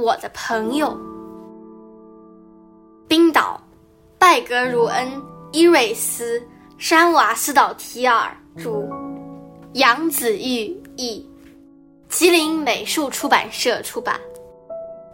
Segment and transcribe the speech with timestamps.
[0.00, 0.96] 我的朋友。
[3.06, 3.60] 冰岛，
[4.18, 5.08] 拜格如恩·
[5.52, 6.40] 伊瑞斯·
[6.78, 8.88] 山瓦斯岛提尔著，
[9.74, 11.28] 杨子玉译，
[12.08, 14.18] 吉林美术出版社出版。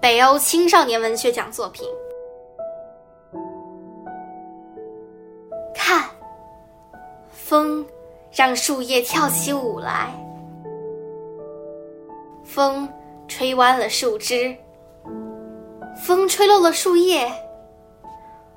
[0.01, 1.89] 北欧青少年文学奖作品。
[5.75, 6.05] 看，
[7.31, 7.85] 风
[8.31, 10.15] 让树叶跳起舞来，
[12.45, 12.89] 风
[13.27, 14.55] 吹弯了树枝，
[15.97, 17.31] 风吹落了树叶。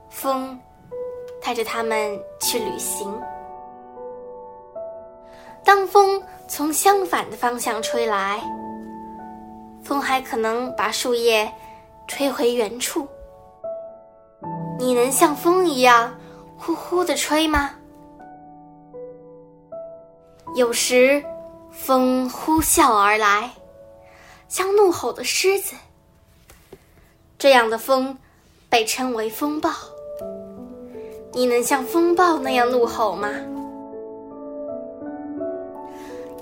[0.10, 0.60] 风
[1.42, 3.12] 带着他们去旅行。
[5.64, 8.42] 当风从相反的方向吹来，
[9.84, 11.52] 风还可能把树叶
[12.08, 13.08] 吹回原处。
[14.78, 16.18] 你能像风一样
[16.58, 17.72] 呼呼的吹吗？
[20.56, 21.24] 有时，
[21.70, 23.52] 风呼啸而来，
[24.48, 25.76] 像怒吼的狮子。
[27.40, 28.18] 这样的风
[28.70, 29.72] 被称为风暴。
[31.32, 33.30] 你能像风暴那样怒吼吗？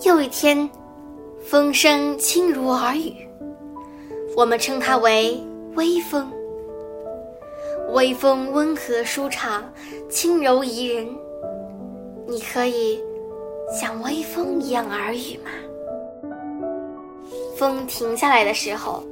[0.02, 0.68] 又一天，
[1.46, 3.14] 风声轻如耳语，
[4.36, 5.40] 我们称它为
[5.76, 6.32] 微风。
[7.94, 9.72] 微风温和舒畅，
[10.10, 11.08] 轻柔宜人。
[12.26, 13.00] 你可以
[13.72, 15.52] 像微风一样耳语吗？
[17.56, 19.04] 风停下来的时候，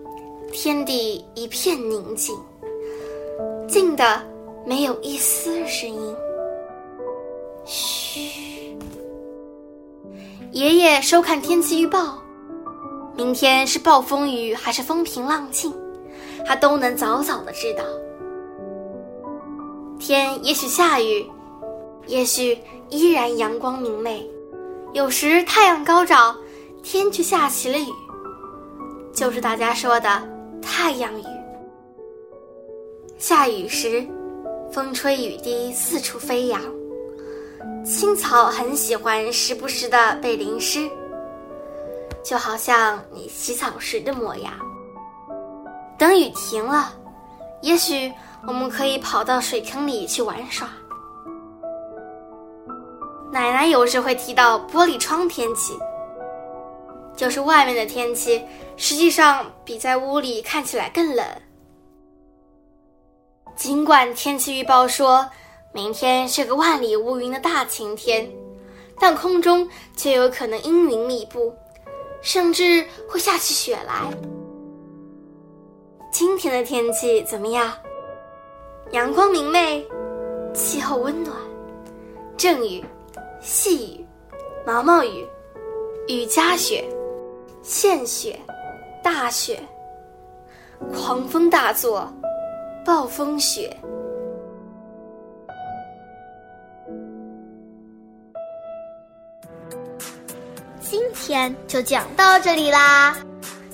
[0.51, 2.35] 天地一片宁静，
[3.67, 4.21] 静的。
[4.67, 6.15] 没有一丝声音。
[7.65, 8.75] 嘘，
[10.51, 12.17] 爷爷收看天气预报，
[13.15, 15.71] 明天是暴风雨还是风平浪静，
[16.47, 17.83] 他都能早早的知道。
[19.99, 21.23] 天也许下雨，
[22.07, 22.57] 也许
[22.89, 24.27] 依然阳光明媚，
[24.93, 26.35] 有时太阳高照，
[26.81, 27.93] 天却下起了雨，
[29.13, 30.27] 就是大家说的
[30.65, 31.25] 太阳雨。
[33.17, 34.05] 下雨时。
[34.71, 36.59] 风吹雨滴四处飞扬，
[37.85, 40.89] 青草很喜欢时不时的被淋湿，
[42.21, 44.51] 就好像你洗澡时的模样。
[45.97, 46.91] 等雨停了，
[47.61, 48.11] 也许
[48.45, 50.67] 我们可以跑到水坑里去玩耍。
[53.31, 55.77] 奶奶有时会提到玻璃窗天气，
[57.15, 58.43] 就是外面的天气，
[58.77, 61.25] 实际上比在屋里看起来更冷。
[63.55, 65.25] 尽管天气预报说
[65.73, 68.29] 明天是个万里无云的大晴天，
[68.99, 71.53] 但空中却有可能阴云密布，
[72.21, 74.11] 甚至会下起雪来。
[76.11, 77.73] 今天的天气怎么样？
[78.91, 79.85] 阳光明媚，
[80.53, 81.35] 气候温暖，
[82.37, 82.83] 阵雨、
[83.41, 84.05] 细雨、
[84.65, 85.25] 毛毛雨、
[86.07, 86.85] 雨夹雪、
[87.67, 88.39] 欠雪、
[89.03, 89.59] 大雪、
[90.93, 92.07] 狂风大作。
[92.85, 93.75] 暴风雪，
[100.79, 103.17] 今天就讲到这里啦！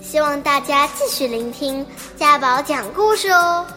[0.01, 1.85] 希望大家继续聆听
[2.15, 3.67] 家宝讲故事哦。